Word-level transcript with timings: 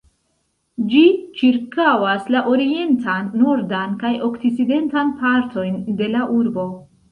Ĝi 0.93 1.01
ĉirkaŭas 1.41 2.25
la 2.37 2.41
orientan, 2.53 3.29
nordan, 3.43 3.95
kaj 4.07 4.13
okcidentan 4.31 5.15
partojn 5.23 5.81
de 6.03 6.11
la 6.19 6.27
urbo. 6.41 6.69